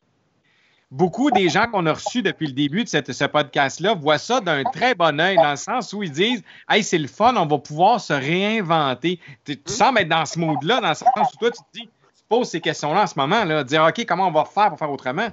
[0.91, 4.65] beaucoup des gens qu'on a reçus depuis le début de ce podcast-là voient ça d'un
[4.65, 7.59] très bon œil, dans le sens où ils disent Hey, c'est le fun, on va
[7.59, 9.21] pouvoir se réinventer.
[9.45, 12.25] Tu, sembles être dans ce mode-là, dans le sens où toi, tu te dis, tu
[12.29, 14.91] poses ces questions-là en ce moment, là, dire OK, comment on va faire pour faire
[14.91, 15.29] autrement?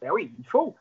[0.00, 0.74] Ben oui, il faut.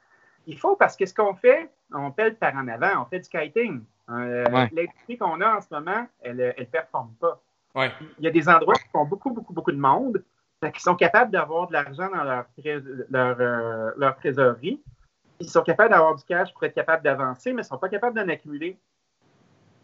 [0.46, 3.30] Il faut parce que ce qu'on fait, on pèle par en avant, on fait du
[3.30, 3.84] kiting.
[4.10, 7.42] Euh, L'industrie qu'on a en ce moment, elle ne performe pas.
[7.76, 10.24] Il y a des endroits qui font beaucoup, beaucoup, beaucoup de monde,
[10.74, 12.46] qui sont capables d'avoir de l'argent dans leur,
[13.10, 14.82] leur, euh, leur, trésorerie.
[15.40, 17.90] Ils sont capables d'avoir du cash pour être capables d'avancer, mais ils ne sont pas
[17.90, 18.80] capables d'en accumuler.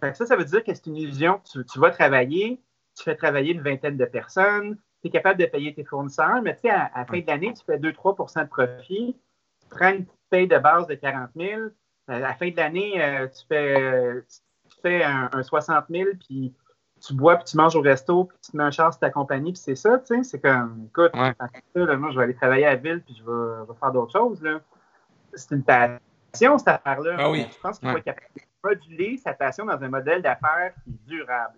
[0.02, 1.40] ça, ça veut dire que c'est une illusion.
[1.52, 2.60] Tu, tu, vas travailler,
[2.98, 6.56] tu fais travailler une vingtaine de personnes, tu es capable de payer tes fournisseurs, mais
[6.56, 9.16] tu sais, à, la fin de l'année, tu fais 2-3% de profit,
[9.62, 11.62] tu prends une paye de base de 40 000,
[12.08, 14.24] à la fin de l'année, euh, tu fais,
[14.70, 16.54] tu fais un, 60 000, puis
[17.06, 19.10] tu bois, puis tu manges au resto, puis tu te mets un char sur ta
[19.10, 20.24] compagnie, puis c'est ça, tu sais.
[20.24, 21.34] C'est comme, écoute, moi,
[21.76, 24.62] je vais aller travailler à la ville, puis je vais, faire d'autres choses, là.
[25.34, 27.16] C'est une passion, cette affaire-là.
[27.18, 27.46] Ah oui.
[27.52, 30.92] Je pense qu'il faut être capable de moduler sa passion dans un modèle d'affaires qui
[30.92, 31.58] est durable.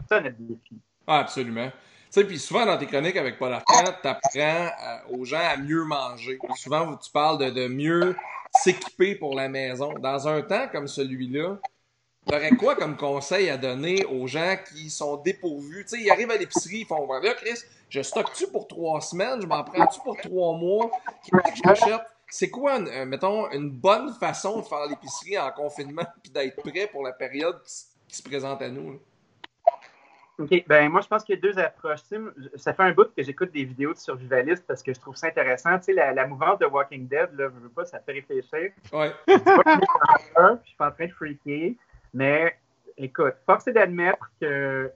[0.00, 0.80] C'est ça, notre défi.
[1.06, 1.70] Ah, absolument.
[2.10, 5.56] Sais, puis souvent dans tes chroniques avec Paul Arcand, tu apprends euh, aux gens à
[5.58, 6.38] mieux manger.
[6.56, 8.16] Souvent, tu parles de, mieux
[8.54, 9.92] s'équiper pour la maison.
[10.00, 11.58] Dans un temps comme celui-là,
[12.26, 15.84] tu aurais quoi comme conseil à donner aux gens qui sont dépourvus?
[15.84, 19.42] Tu sais, ils arrivent à l'épicerie, ils font Là, Chris, je stocke-tu pour trois semaines?
[19.42, 20.90] Je m'en prends-tu pour trois mois?
[21.24, 22.02] Qu'est-ce que j'achète?
[22.30, 26.88] C'est quoi, euh, mettons, une bonne façon de faire l'épicerie en confinement puis d'être prêt
[26.90, 27.60] pour la période
[28.08, 28.98] qui, se présente à nous?
[30.38, 30.64] OK.
[30.68, 32.00] Ben, moi, je pense qu'il y a deux approches.
[32.56, 35.26] Ça fait un bout que j'écoute des vidéos de survivalistes parce que je trouve ça
[35.26, 35.76] intéressant.
[35.78, 38.70] Tu sais, la, la mouvance de Walking Dead, là, je veux pas, ça fait réfléchir.
[38.92, 39.12] Ouais.
[39.26, 39.32] je
[40.64, 41.74] suis pas en train de freaker.
[42.14, 42.56] Mais
[42.96, 44.90] écoute, force est d'admettre qu'il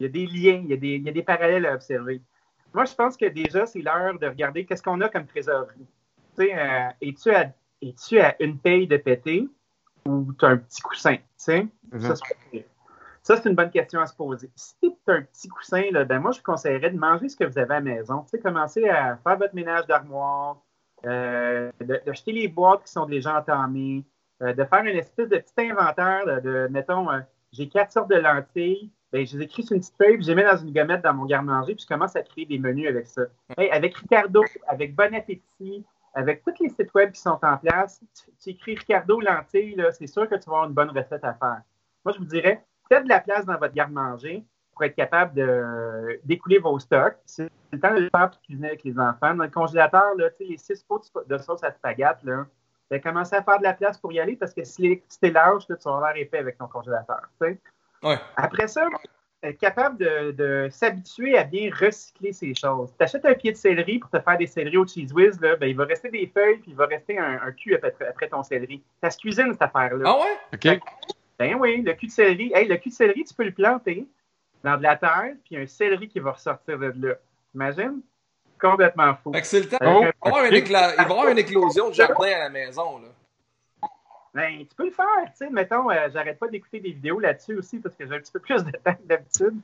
[0.00, 2.20] y a des liens, il y a des, il y a des parallèles à observer.
[2.74, 5.86] Moi, je pense que déjà, c'est l'heure de regarder qu'est-ce qu'on a comme trésorerie.
[6.38, 9.48] Tu sais, euh, es-tu à, es à, une paye de péter
[10.04, 11.16] ou tu as un petit coussin?
[11.16, 11.66] Tu sais?
[11.98, 12.16] Ça.
[12.16, 12.24] Ça,
[13.34, 14.50] c'est une bonne question à se poser.
[14.54, 17.44] Si tu un petit coussin, là, ben moi, je vous conseillerais de manger ce que
[17.44, 18.22] vous avez à la maison.
[18.22, 20.62] Tu sais, commencer à faire votre ménage d'armoire,
[21.04, 24.04] euh, d'acheter les boîtes qui sont déjà entamées,
[24.42, 27.20] euh, de faire une espèce de petit inventaire de, mettons, euh,
[27.52, 30.30] j'ai quatre sortes de lentilles, ben, je les écris sur une petite feuille, puis je
[30.30, 32.88] les mets dans une gommette dans mon garde-manger, puis je commence à créer des menus
[32.88, 33.22] avec ça.
[33.56, 35.84] avec Ricardo, avec Bon Appétit,
[36.14, 38.00] avec tous les sites web qui sont en place,
[38.42, 41.62] tu, écris Ricardo lentilles, c'est sûr que tu vas avoir une bonne recette à faire.
[42.04, 46.20] Moi, je vous dirais, faites de la place dans votre garde-manger pour être capable de
[46.24, 47.16] d'écouler vos stocks.
[47.24, 49.34] C'est le temps de le faire pour cuisiner avec les enfants.
[49.34, 52.46] Dans le congélateur, là, les six pots de sauce à spaghetti, là,
[52.90, 55.76] ben, commencez à faire de la place pour y aller parce que si lâche, là,
[55.76, 57.22] tu vas avoir l'air épais avec ton congélateur.
[57.40, 58.18] Ouais.
[58.36, 58.86] Après ça,
[59.42, 62.90] être capable de, s'habituer à bien recycler ces choses.
[62.96, 65.56] Tu achètes un pied de céleri pour te faire des céleris au cheese whiz, là,
[65.56, 68.42] ben, il va rester des feuilles puis il va rester un, cul après, après, ton
[68.42, 68.82] céleri.
[69.02, 70.04] Ça se cuisine, cette affaire-là.
[70.06, 70.36] Ah ouais?
[70.54, 70.80] OK.
[71.38, 72.52] Ben oui, le cul de céleri.
[72.54, 74.06] Hey, le cul de céleri, tu peux le planter
[74.64, 77.14] dans de la terre, puis un céleri qui va ressortir de là.
[77.54, 78.00] Imagine?
[78.60, 79.32] Complètement fou.
[79.32, 79.76] Fait que c'est le temps.
[79.80, 82.98] il, va y avoir une éclosion de jardin à la maison.
[82.98, 83.88] Là.
[84.36, 85.24] Ben, tu peux le faire.
[85.30, 88.18] Tu sais, mettons, euh, j'arrête pas d'écouter des vidéos là-dessus aussi parce que j'ai un
[88.18, 89.56] petit peu plus de temps que d'habitude.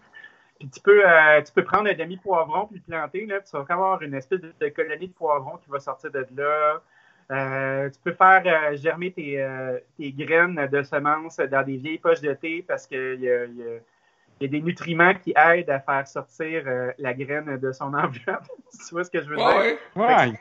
[0.59, 3.57] Puis tu peux, euh, tu peux prendre un demi-poivron puis le planter, là, puis tu
[3.57, 6.81] vas avoir une espèce de, colonie de poivron qui va sortir de là.
[7.31, 9.47] Euh, tu peux faire euh, germer tes,
[9.97, 13.63] tes, graines de semences dans des vieilles poches de thé parce qu'il y a, y,
[13.63, 16.65] a, des nutriments qui aident à faire sortir
[16.99, 18.49] la graine de son enveloppe.
[18.71, 19.79] tu vois ce que je veux dire?
[19.95, 20.33] Ouais,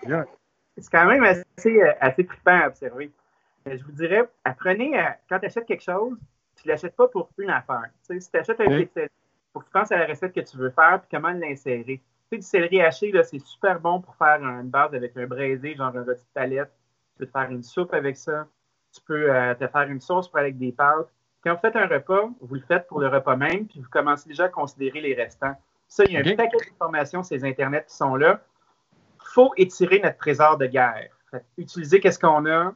[0.78, 3.12] C'est quand même assez, assez trippant à observer.
[3.65, 4.91] je vous dirais, apprenez,
[5.30, 6.17] quand tu achètes quelque chose,
[6.56, 7.89] tu ne l'achètes pas pour une affaire.
[8.02, 8.89] si tu achètes un oui
[9.54, 12.02] faut que tu penses à la recette que tu veux faire puis comment l'insérer.
[12.32, 15.94] Sais, du céleri haché, c'est super bon pour faire une base avec un braisé, genre
[15.94, 16.72] un rôti de palette.
[17.12, 18.48] Tu peux te faire une soupe avec ça.
[18.94, 21.10] Tu peux euh, te faire une sauce pour avec des pâtes.
[21.44, 24.30] Quand vous faites un repas, vous le faites pour le repas même, puis vous commencez
[24.30, 25.56] déjà à considérer les restants.
[25.89, 28.39] Ça, il y a un paquet d'informations sur les Internet qui sont là.
[28.94, 31.10] Il faut étirer notre trésor de guerre.
[31.58, 32.74] utiliser qu'est-ce qu'on a,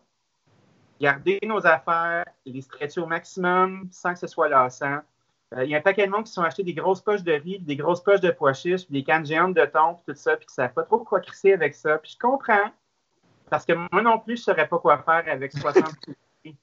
[0.99, 4.99] garder nos affaires, les stretcher au maximum sans que ce soit lassant.
[5.55, 7.33] Euh, il y a un paquet de monde qui sont achetés des grosses poches de
[7.33, 10.45] riz, des grosses poches de pois chiches, des cannes géantes de thon, tout ça, puis
[10.45, 11.97] qui ne savent pas trop quoi crisser avec ça.
[11.97, 12.71] Puis je comprends,
[13.49, 15.85] parce que moi non plus, je ne saurais pas quoi faire avec 60
[16.43, 16.55] riz.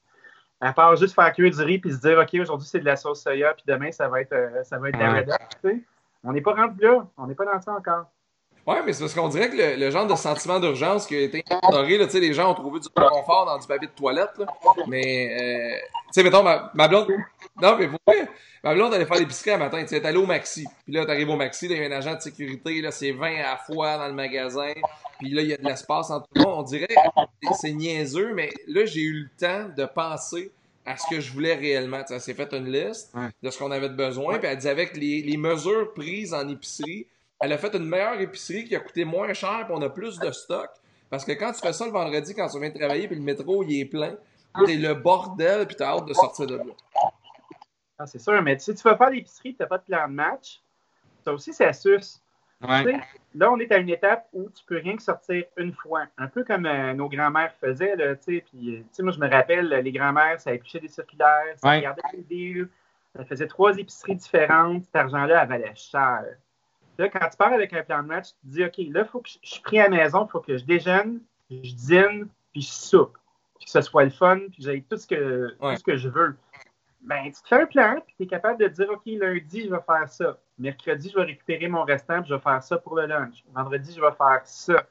[0.61, 2.97] À part juste faire cuire du riz puis se dire, OK, aujourd'hui, c'est de la
[2.97, 5.81] sauce soya, puis demain, ça va être, euh, ça va être de la Red
[6.25, 7.07] On n'est pas rendu là.
[7.17, 8.07] On n'est pas dans ça encore.
[8.65, 11.43] Ouais, mais c'est parce qu'on dirait que le, genre de sentiment d'urgence qui a été
[11.51, 14.47] instauré, là, les gens ont trouvé du confort dans du papier de toilette, là,
[14.87, 17.09] mais, euh, tu sais, mettons, ma, ma, blonde,
[17.61, 18.15] non, mais pourquoi?
[18.65, 21.29] Ma blonde allait faire l'épicerie un matin, tu sais, allée au Maxi, puis là, t'arrives
[21.29, 23.57] au Maxi, là, il y a un agent de sécurité, là, c'est 20 à la
[23.57, 24.73] fois dans le magasin,
[25.19, 26.95] puis là, il y a de l'espace entre tout le monde, on dirait,
[27.61, 30.53] c'est niaiseux, mais là, j'ai eu le temps de penser
[30.87, 32.03] à ce que je voulais réellement.
[32.09, 33.13] elle s'est fait une liste
[33.43, 37.07] de ce qu'on avait besoin, puis elle disait avec les, les mesures prises en épicerie,
[37.41, 40.19] elle a fait une meilleure épicerie qui a coûté moins cher, puis on a plus
[40.21, 40.71] de stock.
[41.11, 43.23] Parce que quand tu fais ça le vendredi, quand tu viens de travailler, puis le
[43.23, 44.15] métro, il est plein,
[44.65, 46.65] t'es le bordel, puis t'as hâte de sortir de là.
[48.03, 50.61] Ah, c'est sûr, mais si tu vas faire l'épicerie, t'as pas de plan de match,
[51.25, 52.21] ça aussi, c'est astuce.
[52.61, 56.07] Là, on est à une étape où tu peux rien que sortir une fois.
[56.19, 58.45] Un peu comme euh, nos grands-mères faisaient, là, tu sais.
[58.51, 62.23] Puis, euh, moi, je me rappelle, les grands-mères, ça épluchait des circulaires, ça regardait des
[62.23, 62.69] deals,
[63.15, 64.85] ça faisait trois épiceries différentes.
[64.85, 66.25] Cet argent-là, elle valait cher.
[66.99, 69.09] Là, quand tu pars avec un plan de match, tu te dis, OK, là, il
[69.09, 72.29] faut que je, suis pris à la maison, il faut que je déjeune, je dîne,
[72.53, 73.17] puis je soupe.
[73.59, 76.37] Puis que ce soit le fun, puis j'ai tout, tout ce que je veux.
[77.05, 79.71] Ben, tu te fais un plan, puis tu es capable de dire, OK, lundi, je
[79.71, 80.39] vais faire ça.
[80.59, 83.43] Mercredi, je vais récupérer mon restant, puis je vais faire ça pour le lunch.
[83.53, 84.85] Vendredi, je vais faire ça.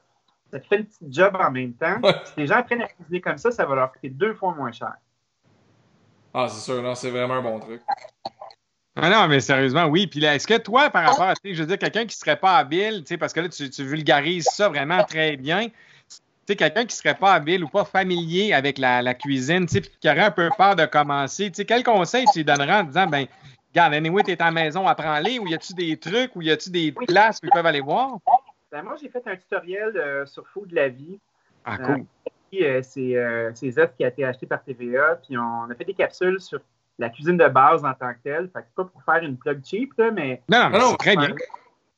[0.50, 1.98] Ça te fait le petit job en même temps.
[2.24, 4.72] Si les gens apprennent à cuisiner comme ça, ça va leur coûter deux fois moins
[4.72, 4.92] cher.
[6.34, 7.80] Ah, c'est sûr, non, c'est vraiment un bon truc.
[8.94, 10.06] Ah non, mais sérieusement, oui.
[10.06, 12.58] Puis là, est-ce que toi, par rapport à, je veux dire, quelqu'un qui serait pas
[12.58, 15.74] habile, parce que là, tu, vulgarises ça vraiment très bien, tu
[16.46, 20.08] sais, quelqu'un qui serait pas habile ou pas familier avec la, cuisine, tu sais, qui
[20.08, 23.06] aurait un peu peur de commencer, tu sais, quel conseil tu lui donnerais en disant,
[23.06, 23.26] ben,
[23.70, 26.70] regarde, anyway, t'es à la maison, apprends-les, ou y a-tu des trucs, ou y a-tu
[26.70, 28.18] des places où ils peuvent aller voir?
[28.70, 31.18] Ben, moi, j'ai fait un tutoriel euh, sur Fou de la vie.
[31.64, 32.04] Ah, cool.
[32.60, 36.40] Euh, c'est euh, qui a été acheté par TVA, puis on a fait des capsules
[36.40, 36.60] sur
[36.98, 38.50] la cuisine de base en tant que telle.
[38.52, 40.42] Fait que pas pour faire une plug cheap, là, mais.
[40.48, 41.34] Non, non, non très bien.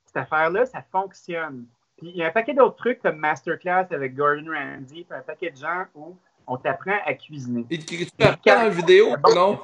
[0.06, 1.66] Cette affaire-là, ça fonctionne.
[1.98, 5.22] Puis il y a un paquet d'autres trucs comme Masterclass avec Gordon Ramsay, puis un
[5.22, 7.64] paquet de gens où on t'apprend à cuisiner.
[7.70, 9.16] Il te crie-tu après dans la vidéo?
[9.16, 9.62] Ou non?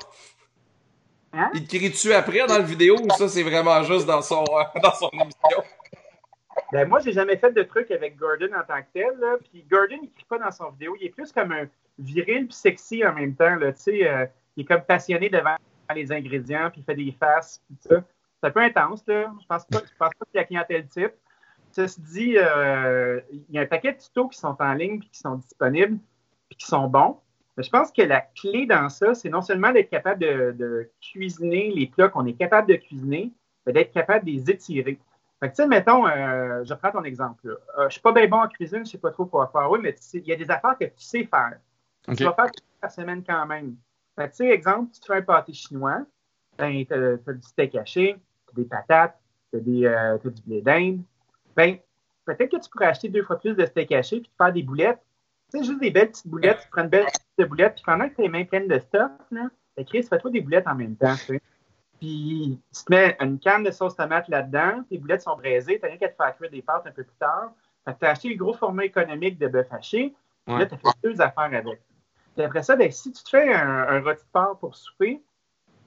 [1.33, 1.51] Hein?
[1.55, 4.81] Il te crie-tu après dans la vidéo ou ça, c'est vraiment juste dans son, euh,
[4.83, 5.63] dans son émission?
[6.73, 9.17] Ben, moi, j'ai jamais fait de trucs avec Gordon en tant que tel.
[9.19, 9.37] Là.
[9.51, 10.97] Puis Gordon, il crie pas dans son vidéo.
[11.01, 11.67] Il est plus comme un
[11.99, 13.57] viril puis sexy en même temps.
[13.57, 13.73] Là.
[13.73, 15.57] Tu sais, euh, il est comme passionné devant
[15.95, 18.05] les ingrédients, puis il fait des faces, tout ça.
[18.41, 19.33] C'est un peu intense, là.
[19.41, 21.13] Je pense pas, je pense pas qu'il y a clientèle type.
[21.73, 25.09] Ceci dit, euh, il y a un paquet de tutos qui sont en ligne, puis
[25.11, 25.99] qui sont disponibles,
[26.49, 27.19] puis qui sont bons.
[27.57, 31.71] Mais je pense que la clé dans ça, c'est non seulement d'être capable de, cuisiner
[31.71, 33.33] les plats qu'on est capable de cuisiner,
[33.67, 34.99] mais d'être capable de les étirer.
[35.41, 37.49] Fait que, tu sais, mettons, euh, je prends ton exemple.
[37.49, 37.55] Là.
[37.79, 39.71] Euh, je suis pas bien bon en cuisine, je sais pas trop quoi faire.
[39.71, 41.59] Oui, mais il y a des affaires que tu sais faire.
[42.15, 43.77] Tu vas faire par semaine quand même.
[44.17, 46.03] Fait tu sais, exemple, tu fais un pâté chinois,
[46.59, 49.19] ben, tu as, du steak haché, tu as des patates,
[49.53, 51.03] tu as, euh, du blé d'Inde.
[51.57, 51.79] Ben,
[52.25, 55.01] peut-être que tu pourrais acheter deux fois plus de steak haché puis faire des boulettes.
[55.53, 58.09] Tu sais, juste des belles petites boulettes, tu prends une belle petite boulette, puis pendant
[58.09, 60.75] que tu as les mains pleines de stuff, là, ben, Chris, fais-toi des boulettes en
[60.75, 61.43] même temps, tu sais.
[61.99, 65.83] Puis, tu te mets une canne de sauce tomate là-dedans, tes boulettes sont braisées, tu
[65.83, 67.53] n'as rien qu'à te faire cuire des pâtes un peu plus tard.
[67.85, 70.15] Fait que tu as acheté le gros format économique de bœuf haché,
[70.47, 71.81] là, tu as fait deux affaires avec.
[72.35, 75.21] Puis après ça, ben, si tu te fais un, rôti de porc pour souper,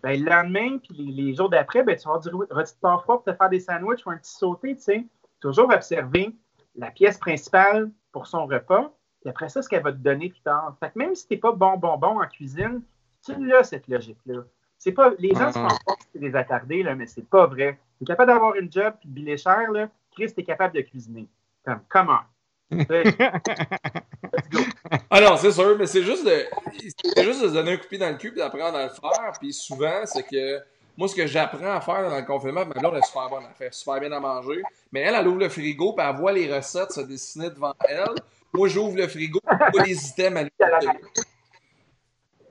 [0.04, 3.04] ben, le lendemain, puis les, jours d'après, ben, tu vas avoir du rôti de porc
[3.04, 5.06] froid pour te faire des sandwichs ou un petit sauté, tu sais.
[5.44, 6.34] Toujours observer
[6.74, 10.40] la pièce principale pour son repas, puis après ça, ce qu'elle va te donner plus
[10.40, 10.78] tard.
[10.80, 12.82] Fait que même si tu n'es pas bon, bon, bon en cuisine,
[13.26, 14.46] tu l'as, cette logique-là.
[14.78, 17.46] C'est pas, les gens ne se rendent pas c'est des attardés, là, mais c'est pas
[17.46, 17.78] vrai.
[17.98, 19.90] Tu es capable d'avoir une job puis de biler cher, là.
[20.16, 21.28] Chris, t'es capable de cuisiner.
[21.66, 22.20] Comme, comment?
[22.72, 24.60] Let's go.
[25.10, 26.46] Ah non, c'est sûr, mais c'est juste de,
[27.16, 28.84] c'est juste de se donner un coup de pied dans le cul et d'apprendre à
[28.84, 29.34] le faire.
[29.42, 30.60] Puis souvent, c'est que
[30.98, 33.56] moi, ce que j'apprends à faire dans le confinement, ma blonde est super bonne, elle
[33.56, 34.62] fait super bien à manger.
[34.92, 38.14] Mais elle, elle ouvre le frigo puis elle voit les recettes se dessiner devant elle.
[38.54, 40.68] Moi, j'ouvre le frigo, je vois les items à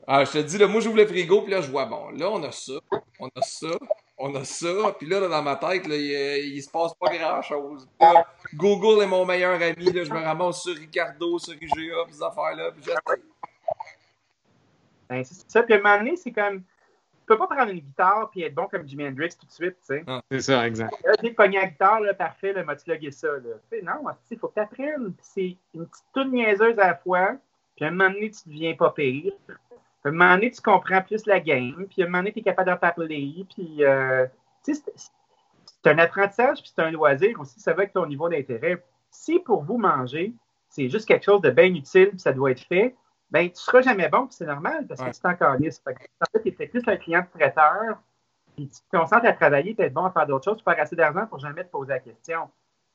[0.09, 2.29] Ah, je te dis, là, moi, j'ouvre le frigo, puis là, je vois, bon, là,
[2.29, 2.73] on a ça,
[3.21, 3.79] on a ça,
[4.19, 7.89] on a ça, puis là, dans ma tête, là, il, il, se passe pas grand-chose.
[8.55, 12.23] Google est mon meilleur ami, là, je me ramasse sur Ricardo, sur IGA, puis ces
[12.23, 12.93] affaires-là, puis.
[15.09, 16.65] Ben, c'est ça, puis à un moment donné, c'est comme,
[17.33, 19.87] peux pas prendre une guitare puis être bon comme Jimi Hendrix tout de suite, tu
[19.87, 20.05] sais.
[20.07, 20.95] Ah, c'est ça, exact.
[21.05, 23.55] Là, dès que pogné la guitare, là, parfait, là, m'as-tu logué ça, là.
[23.71, 23.95] Tu sais, non,
[24.31, 25.15] il faut que tu apprennes.
[25.21, 27.37] C'est une petite toute niaiseuse à la fois,
[27.77, 29.33] puis à un moment donné, tu deviens pas pire.
[30.05, 32.41] À un moment donné, tu comprends plus la game, puis à un moment donné, tu
[32.41, 34.27] es capable d'en parler, puis, euh,
[34.65, 34.83] tu sais,
[35.65, 38.85] c'est un apprentissage, puis c'est un loisir aussi, ça va avec ton niveau d'intérêt.
[39.11, 40.33] Si pour vous manger,
[40.69, 42.95] c'est juste quelque chose de bien utile, puis ça doit être fait,
[43.33, 45.83] ben, tu seras jamais bon, c'est normal, parce que tu encore lisse.
[45.87, 45.93] En
[46.33, 47.99] fait, tu es plus un client de traiteur,
[48.55, 50.79] puis tu te concentres à travailler, puis être bon à faire d'autres choses, tu faire
[50.79, 52.51] assez d'argent pour jamais te poser la question.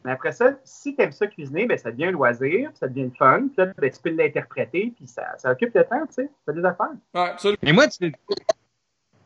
[0.05, 3.05] Mais après ça, si tu aimes ça cuisiner, ben, ça devient un loisir, ça devient
[3.05, 6.13] le fun, puis là, ben, tu peux l'interpréter, puis ça, ça, occupe le temps, tu
[6.13, 6.91] sais, ça des affaires.
[7.15, 7.59] Ouais, absolument.
[7.63, 8.13] Mais moi, tu,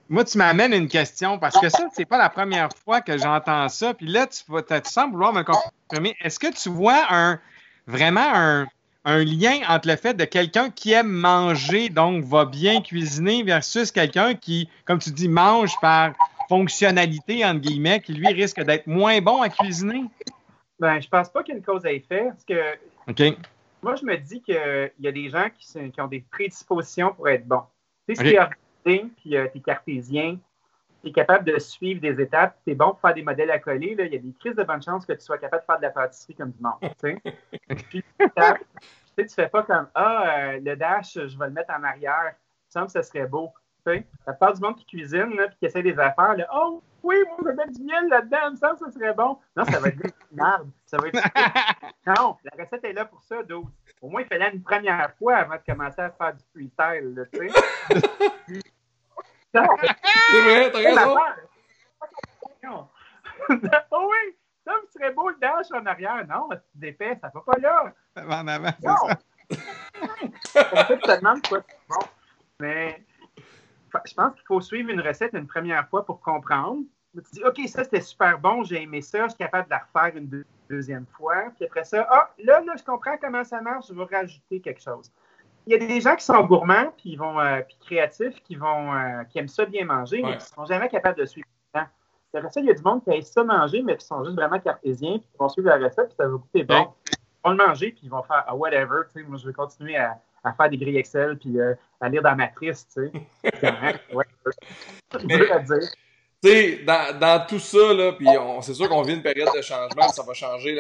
[0.08, 3.68] moi, tu m'amènes une question, parce que ça, c'est pas la première fois que j'entends
[3.68, 6.16] ça, puis là, tu, tu sembles vouloir me confirmer.
[6.22, 7.38] Est-ce que tu vois un
[7.86, 8.68] vraiment un
[9.04, 13.92] un lien entre le fait de quelqu'un qui aime manger, donc va bien cuisiner, versus
[13.92, 16.14] quelqu'un qui, comme tu dis, mange par
[16.48, 20.04] fonctionnalité, entre guillemets, qui lui risque d'être moins bon à cuisiner?
[20.80, 22.78] Ben, je pense pas qu'il y ait une cause à effet, parce que
[23.82, 27.30] moi, je me dis qu'il y a des gens qui, qui, ont des prédispositions pour
[27.30, 27.64] être bons.
[28.08, 30.38] Tu sais, si tu es organisé, puis euh, tu es cartésien,
[31.02, 33.60] tu es capable de suivre des étapes, tu es bon pour faire des modèles à
[33.60, 35.78] coller, il y a des crises de bonne chance que tu sois capable de faire
[35.78, 36.80] de la pâtisserie comme du monde.
[37.90, 41.74] Puis, tu sais, tu fais pas comme Ah, euh, le dash, je vais le mettre
[41.74, 42.34] en arrière.
[42.70, 43.52] Il semble que ce serait beau.
[43.86, 46.84] Tu sais, la part du monde qui cuisine, puis qui essaie des affaires, là, oh
[47.04, 49.38] oui, moi, je vais mettre du miel là-dedans, que ce serait bon.
[49.56, 49.98] Non, ça va être
[50.32, 50.70] merde.
[50.86, 51.20] Ça va être.
[52.06, 53.72] non, la recette est là pour ça, d'autres.
[54.02, 57.50] Au moins, il fallait une première fois avant de commencer à faire du freestyle, tu
[57.50, 58.60] sais.
[59.54, 61.18] C'est vrai, t'as raison.
[63.92, 64.36] oh oui,
[64.66, 66.26] ça me serait beau le dash en arrière.
[66.28, 67.94] Non, tu défais, ça va pas là.
[68.16, 69.18] En avant, c'est ça.
[70.88, 72.08] tu te demandes quoi bon.
[72.60, 73.04] Mais
[74.06, 76.84] je pense qu'il faut suivre une recette une première fois pour comprendre.
[77.14, 79.80] Tu dis, OK, ça c'était super bon, j'ai aimé ça, je suis capable de la
[79.80, 81.52] refaire une deuxième fois.
[81.58, 84.82] Puis après ça, ah, là, là, je comprends comment ça marche, je vais rajouter quelque
[84.82, 85.12] chose
[85.68, 88.94] il y a des gens qui sont gourmands puis vont euh, puis créatifs qui vont
[88.94, 91.82] euh, qui aiment ça bien manger mais qui sont jamais capables de suivre le
[92.34, 94.36] Après ça, il y a du monde qui aime ça manger mais qui sont juste
[94.36, 96.88] vraiment cartésiens puis qui vont suivre la recette puis ça va goûter bon.
[97.10, 99.54] Ils vont le manger puis ils vont faire ah, whatever, tu sais, moi je vais
[99.54, 103.12] continuer à, à faire des grilles Excel puis euh, à lire dans Matrice, tu sais.
[104.14, 104.26] ouais,
[105.52, 105.90] à dire
[106.44, 108.28] tu sais, dans, dans, tout ça, là, puis
[108.62, 110.76] c'est sûr qu'on vit une période de changement, ça va changer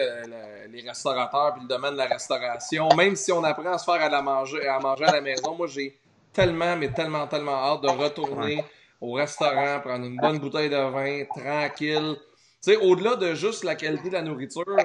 [0.71, 2.89] les restaurateurs puis le domaine de la restauration.
[2.95, 5.56] Même si on apprend à se faire à, la manger, à manger à la maison,
[5.56, 5.95] moi j'ai
[6.34, 8.63] tellement, mais tellement, tellement hâte de retourner
[9.00, 12.15] au restaurant, prendre une bonne bouteille de vin, tranquille.
[12.63, 14.84] Tu sais, au-delà de juste la qualité de la nourriture, euh,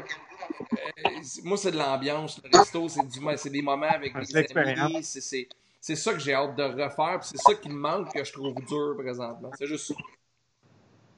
[1.45, 2.41] moi c'est de l'ambiance.
[2.43, 5.03] Le resto, c'est du, c'est des moments avec des amis.
[5.03, 8.55] C'est ça que j'ai hâte de refaire, c'est ça qui me manque que je trouve
[8.67, 9.51] dur présentement.
[9.59, 9.95] C'est juste ça.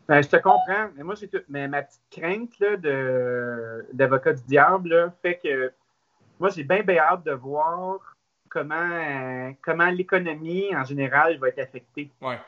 [0.08, 0.88] Ben, je te comprends.
[0.96, 5.72] Mais moi, j'ai mais ma petite crainte là, de, d'avocat du diable fait que
[6.40, 8.16] moi, j'ai bien, bien hâte de voir
[8.48, 12.10] comment, comment l'économie en général va être affectée.
[12.22, 12.38] Ouais.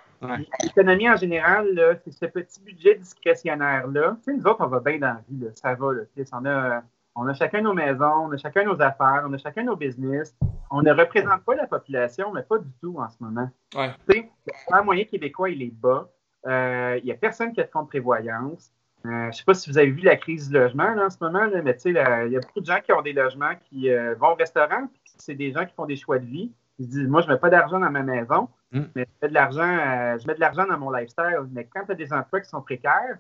[0.63, 4.17] L'économie en général, là, c'est ce petit budget discrétionnaire-là.
[4.19, 5.51] Tu sais, nous autres, on va bien dans la vie, là.
[5.55, 5.93] ça va.
[5.93, 6.03] Là.
[6.33, 6.83] On, a,
[7.17, 10.37] on a chacun nos maisons, on a chacun nos affaires, on a chacun nos business.
[10.71, 13.51] On ne représente pas la population, mais pas du tout en ce moment.
[13.75, 13.91] Ouais.
[14.09, 14.31] Tu sais,
[14.71, 16.09] le moyen québécois, il est bas.
[16.47, 18.73] Il euh, n'y a personne qui a de compte prévoyance.
[19.07, 21.17] Euh, je ne sais pas si vous avez vu la crise du logement en ce
[21.21, 24.33] moment, mais il y a beaucoup de gens qui ont des logements qui euh, vont
[24.33, 26.53] au restaurant, puis c'est des gens qui font des choix de vie.
[26.79, 28.83] Ils se disent Moi, je ne mets pas d'argent dans ma maison, mm.
[28.95, 31.47] mais je mets de l'argent, je mets de l'argent dans mon lifestyle.
[31.53, 33.19] Mais quand tu as des emplois qui sont précaires,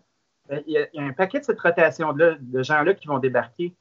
[0.66, 3.74] il y, a un paquet de cette rotation-là, de gens-là qui vont débarquer.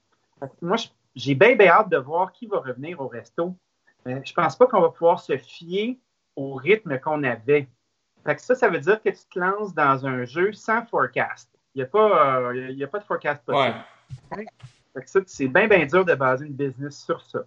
[0.62, 0.78] Moi,
[1.16, 3.56] j'ai bien, bien hâte de voir qui va revenir au resto.
[4.06, 6.00] je ne pense pas qu'on va pouvoir se fier
[6.36, 7.68] au rythme qu'on avait.
[8.26, 11.50] Fait que ça, ça veut dire que tu te lances dans un jeu sans forecast.
[11.76, 13.76] Il n'y a, pas, euh, a pas de forecast possible.
[14.36, 14.46] Ouais.
[14.94, 17.40] Fait que ça, c'est bien, bien dur de baser une business sur ça.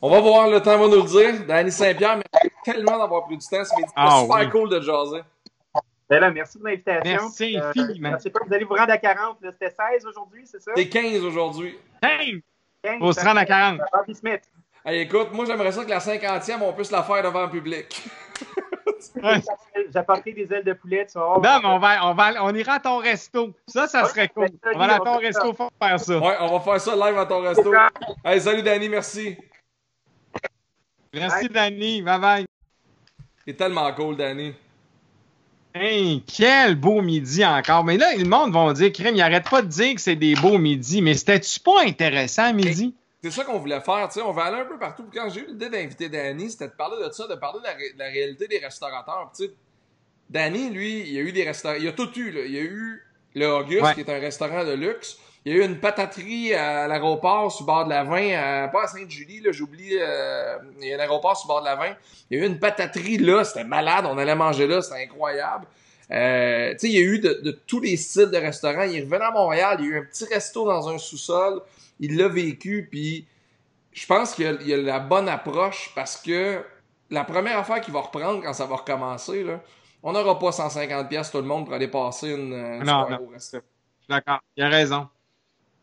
[0.00, 1.46] On va voir, le temps va nous le dire.
[1.46, 3.64] Danny Saint-Pierre, mais tellement d'avoir pris du temps.
[3.64, 5.22] C'est oh, super cool de jaser.
[6.08, 7.02] Ben là, merci pour l'invitation.
[7.04, 8.12] Merci Euh, infiniment.
[8.16, 9.38] je sais pas, vous allez vous rendre à 40.
[9.42, 9.50] là.
[9.52, 10.72] C'était 16 aujourd'hui, c'est ça?
[10.74, 11.76] T'es 15 aujourd'hui.
[12.02, 12.42] Hey!
[12.82, 13.80] 15, Faut se rendre à 40.
[13.92, 14.40] Bobby Smith.
[14.84, 18.04] Hey, écoute, moi j'aimerais ça que la 50e, on puisse la faire devant le public.
[19.16, 19.40] Ouais.
[19.92, 21.40] J'apporterai des ailes de poulet, tu vas voir.
[21.40, 23.52] Non, mais on, va, on, va, on ira à ton resto.
[23.66, 24.48] Ça, ça serait cool.
[24.74, 26.18] On va aller à ton resto pour faire ça.
[26.18, 27.72] Ouais, on va faire ça live à ton resto.
[28.24, 29.36] Hey, salut Danny, merci.
[31.12, 32.02] Merci, Danny.
[32.02, 32.46] Bye bye.
[33.44, 34.54] T'es tellement cool, Danny.
[35.74, 37.84] Hey, quel beau midi encore.
[37.84, 40.34] Mais là, le monde va dire, Crème, il arrête pas de dire que c'est des
[40.34, 41.02] beaux midis.
[41.02, 42.94] Mais c'était-tu pas intéressant, midi?
[43.22, 45.04] C'est ça qu'on voulait faire, tu sais, on va aller un peu partout.
[45.12, 47.72] Quand j'ai eu l'idée d'inviter Danny, c'était de parler de ça, de parler de la,
[47.72, 49.32] ré- de la réalité des restaurateurs.
[49.36, 49.50] Tu sais,
[50.30, 52.42] Danny, lui, il a eu des restaurants, il a tout eu, là.
[52.46, 53.02] Il a eu
[53.34, 53.94] le Auguste, Ouais.
[53.94, 55.18] qui est un restaurant de luxe.
[55.44, 58.68] Il y a eu une pataterie à l'aéroport sur le bord de la 20, à-
[58.68, 61.66] pas à Sainte-Julie, là, j'oublie, euh, il y a un aéroport sur le bord de
[61.66, 61.96] la 20.
[62.30, 65.66] Il y a eu une pataterie là, c'était malade, on allait manger là, c'était incroyable.
[66.10, 68.82] Euh, tu sais, il y a eu de, de tous les styles de restaurants.
[68.82, 71.62] Il est revenu à Montréal, il y a eu un petit resto dans un sous-sol.
[72.00, 73.26] Il l'a vécu, puis
[73.92, 76.64] je pense qu'il y, a- a la bonne approche parce que
[77.10, 79.60] la première affaire qu'il va reprendre quand ça va recommencer, là,
[80.02, 83.18] on n'aura pas 150 pièces tout le monde pour aller passer une, une Non, non.
[83.22, 83.58] au resto.
[84.08, 84.40] D'accord.
[84.56, 85.08] Il a raison.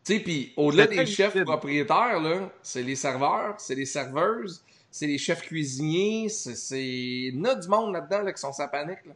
[0.04, 5.06] Tu sais, puis au-delà des chefs propriétaires, là, c'est les serveurs, c'est les serveuses, c'est
[5.08, 6.82] les chefs cuisiniers, c'est, c'est...
[6.82, 9.04] il y en a du monde là-dedans là, qui sont sa panique.
[9.04, 9.12] Là.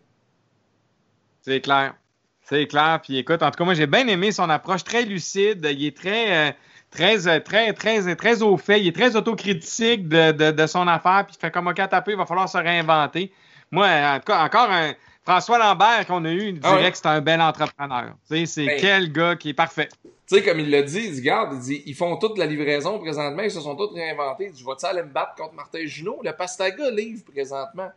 [1.43, 1.95] C'est clair.
[2.43, 3.01] C'est clair.
[3.03, 5.67] Puis écoute, en tout cas, moi, j'ai bien aimé son approche très lucide.
[5.71, 6.53] Il est très, euh,
[6.91, 8.81] très, euh, très, très, très au fait.
[8.81, 11.25] Il est très autocritique de, de, de son affaire.
[11.27, 13.33] Puis il fait comme OK, taper, il va falloir se réinventer.
[13.71, 14.93] Moi, en tout cas, encore un
[15.25, 18.15] François Lambert qu'on a eu, il dirait Ah que c'est un bel entrepreneur.
[18.25, 18.81] C'est Ben.
[18.81, 19.89] quel gars qui est parfait.
[20.03, 22.47] Tu sais, comme il l'a dit, il dit, garde, il dit, ils font toute la
[22.47, 24.47] livraison présentement, ils se sont tous réinventés.
[24.47, 26.21] Il dit, je vais-tu aller me battre contre Martin Junot?
[26.25, 27.91] Le Pastaga livre présentement.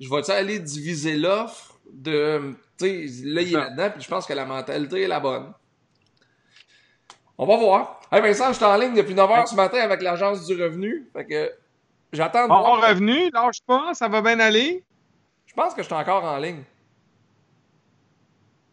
[0.00, 4.26] Je vais-tu aller diviser l'offre de, tu sais, là, il est là-dedans, puis je pense
[4.26, 5.52] que la mentalité est la bonne.
[7.38, 8.00] On va voir.
[8.10, 11.08] Hey Vincent, je suis en ligne depuis 9h ce matin avec l'Agence du revenu.
[11.12, 11.52] Fait que,
[12.12, 12.88] j'attends de Bon voir.
[12.88, 14.84] revenu, lâche pas, ça va bien aller.
[15.46, 16.64] Je pense que je suis encore en ligne.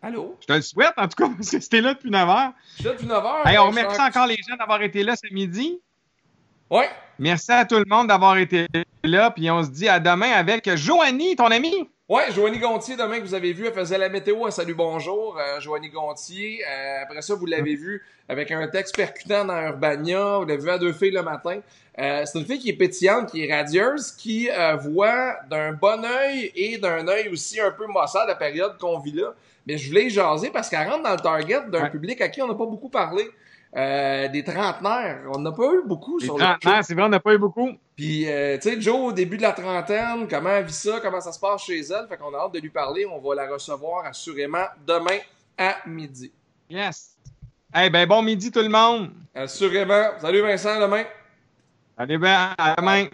[0.01, 0.35] Allô?
[0.41, 2.51] Je te le souhaite, en tout cas, parce que c'était là depuis 9 heures.
[2.69, 3.47] Je suis là depuis 9h.
[3.47, 5.79] Hey, on remercie encore les gens d'avoir été là ce midi.
[6.69, 6.89] Ouais.
[7.19, 8.67] Merci à tout le monde d'avoir été
[9.03, 9.29] là.
[9.31, 11.87] Puis on se dit à demain avec Joanie, ton ami.
[12.07, 15.39] Ouais, Joanie Gontier, demain que vous avez vu, elle faisait la météo à Salut Bonjour.
[15.39, 16.59] Euh, Joanie Gontier.
[16.63, 20.37] Euh, après ça, vous l'avez vu avec un texte percutant dans Urbania.
[20.37, 21.61] Vous l'avez vu à deux filles le matin.
[21.97, 26.05] Euh, c'est une fille qui est pétillante, qui est radieuse, qui euh, voit d'un bon
[26.05, 29.33] œil et d'un œil aussi un peu maussade la période qu'on vit là.
[29.65, 31.89] Mais je voulais y jaser parce qu'elle rentre dans le target d'un Ouais.
[31.89, 33.27] public à qui on n'a pas beaucoup parlé.
[33.75, 35.23] Euh, des trentenaires.
[35.33, 37.37] On n'a pas eu beaucoup Les sur le trentenaires, c'est vrai, on n'a pas eu
[37.37, 37.71] beaucoup.
[37.95, 41.19] puis, euh, tu sais, Joe, au début de la trentaine, comment elle vit ça, comment
[41.19, 42.07] ça se passe chez elle.
[42.07, 43.05] Fait qu'on a hâte de lui parler.
[43.05, 45.19] On va la recevoir assurément demain
[45.57, 46.31] à midi.
[46.69, 47.17] Yes.
[47.77, 49.11] Eh ben, bon midi tout le monde.
[49.33, 50.11] Assurément.
[50.21, 51.03] Salut Vincent, demain.
[51.97, 53.07] Allez bien, à demain.